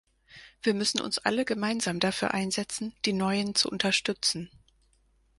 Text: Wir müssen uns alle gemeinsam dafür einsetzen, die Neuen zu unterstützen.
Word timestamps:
Wir 0.63 0.73
müssen 0.73 0.99
uns 0.99 1.19
alle 1.19 1.45
gemeinsam 1.45 1.99
dafür 1.99 2.33
einsetzen, 2.33 2.95
die 3.05 3.13
Neuen 3.13 3.53
zu 3.53 3.69
unterstützen. 3.69 4.49